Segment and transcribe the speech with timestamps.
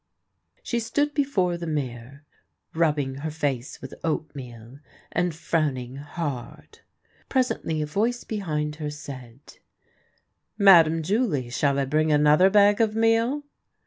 [0.63, 2.25] She stood before the mirror,
[2.73, 4.79] rubbing her face with oatmeal
[5.11, 6.79] and frowning hard.
[7.29, 9.39] Presently a voice behind her said:"
[10.57, 13.43] Madame Julie, shall I bring another bag of meal